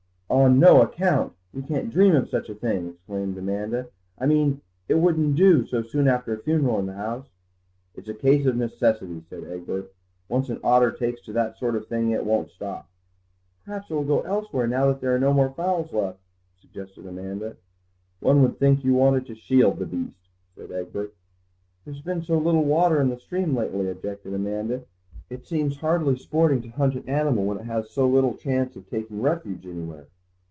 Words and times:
"On 0.31 0.59
no 0.59 0.81
account! 0.81 1.33
You 1.53 1.61
can't 1.61 1.89
dream 1.91 2.15
of 2.15 2.29
such 2.29 2.47
a 2.47 2.55
thing!" 2.55 2.91
exclaimed 2.91 3.37
Amanda. 3.37 3.87
"I 4.17 4.25
mean, 4.27 4.61
it 4.87 4.93
wouldn't 4.95 5.35
do, 5.35 5.65
so 5.67 5.81
soon 5.83 6.07
after 6.07 6.31
a 6.33 6.37
funeral 6.41 6.79
in 6.79 6.85
the 6.85 6.93
house." 6.93 7.27
"It's 7.95 8.07
a 8.07 8.13
case 8.13 8.45
of 8.45 8.55
necessity," 8.55 9.25
said 9.29 9.43
Egbert; 9.43 9.93
"once 10.29 10.47
an 10.47 10.61
otter 10.63 10.89
takes 10.89 11.19
to 11.23 11.33
that 11.33 11.57
sort 11.57 11.75
of 11.75 11.85
thing 11.87 12.11
it 12.11 12.25
won't 12.25 12.49
stop." 12.49 12.87
"Perhaps 13.65 13.91
it 13.91 13.93
will 13.93 14.05
go 14.05 14.21
elsewhere 14.21 14.67
now 14.67 14.93
there 14.93 15.13
are 15.13 15.19
no 15.19 15.33
more 15.33 15.49
fowls 15.49 15.91
left," 15.91 16.19
suggested 16.61 17.05
Amanda. 17.05 17.57
"One 18.21 18.41
would 18.41 18.57
think 18.57 18.85
you 18.85 18.93
wanted 18.93 19.25
to 19.25 19.35
shield 19.35 19.79
the 19.79 19.85
beast," 19.85 20.29
said 20.55 20.71
Egbert. 20.71 21.13
"There's 21.83 22.01
been 22.01 22.23
so 22.23 22.37
little 22.37 22.63
water 22.63 23.01
in 23.01 23.09
the 23.09 23.19
stream 23.19 23.53
lately," 23.53 23.89
objected 23.89 24.33
Amanda; 24.33 24.85
"it 25.29 25.45
seems 25.45 25.75
hardly 25.79 26.17
sporting 26.17 26.61
to 26.61 26.69
hunt 26.69 26.95
an 26.95 27.07
animal 27.09 27.43
when 27.43 27.57
it 27.59 27.65
has 27.65 27.91
so 27.91 28.07
little 28.07 28.33
chance 28.35 28.77
of 28.77 28.89
taking 28.89 29.21
refuge 29.21 29.67
anywhere." 29.67 30.07